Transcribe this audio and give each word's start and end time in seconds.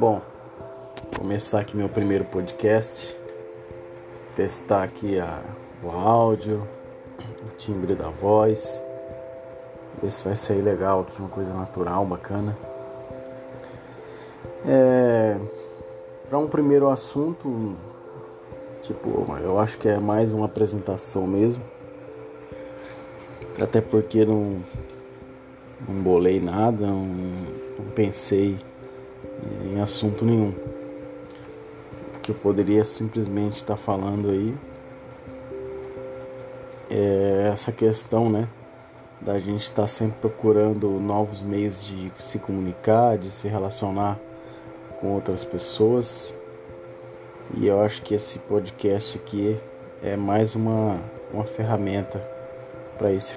Bom, 0.00 0.22
começar 1.14 1.60
aqui 1.60 1.76
meu 1.76 1.86
primeiro 1.86 2.24
podcast, 2.24 3.14
testar 4.34 4.82
aqui 4.82 5.20
a, 5.20 5.42
o 5.82 5.90
áudio, 5.90 6.66
o 7.46 7.54
timbre 7.58 7.94
da 7.94 8.08
voz, 8.08 8.82
ver 10.02 10.10
se 10.10 10.24
vai 10.24 10.34
sair 10.34 10.62
legal 10.62 11.00
aqui, 11.00 11.18
uma 11.18 11.28
coisa 11.28 11.52
natural, 11.52 12.06
bacana. 12.06 12.56
É, 14.66 15.38
Para 16.30 16.38
um 16.38 16.48
primeiro 16.48 16.88
assunto, 16.88 17.76
tipo, 18.80 19.26
eu 19.42 19.58
acho 19.58 19.76
que 19.76 19.86
é 19.86 19.98
mais 19.98 20.32
uma 20.32 20.46
apresentação 20.46 21.26
mesmo, 21.26 21.62
até 23.62 23.82
porque 23.82 24.24
não, 24.24 24.64
não 25.86 26.02
bolei 26.02 26.40
nada, 26.40 26.86
não, 26.86 27.04
não 27.04 27.90
pensei 27.94 28.69
em 29.70 29.80
assunto 29.80 30.24
nenhum. 30.24 30.52
Que 32.22 32.32
eu 32.32 32.34
poderia 32.34 32.84
simplesmente 32.84 33.56
estar 33.56 33.76
falando 33.76 34.30
aí 34.30 34.54
é 36.90 37.48
essa 37.52 37.70
questão, 37.70 38.28
né? 38.28 38.48
Da 39.20 39.38
gente 39.38 39.62
estar 39.62 39.86
sempre 39.86 40.18
procurando 40.20 40.88
novos 40.98 41.40
meios 41.40 41.86
de 41.86 42.12
se 42.18 42.38
comunicar, 42.38 43.16
de 43.16 43.30
se 43.30 43.46
relacionar 43.46 44.18
com 45.00 45.12
outras 45.14 45.44
pessoas. 45.44 46.36
E 47.54 47.66
eu 47.66 47.80
acho 47.80 48.02
que 48.02 48.14
esse 48.14 48.38
podcast 48.40 49.18
aqui 49.18 49.58
é 50.02 50.16
mais 50.16 50.54
uma, 50.54 51.00
uma 51.32 51.44
ferramenta 51.44 52.18
para 52.98 53.12
esse 53.12 53.34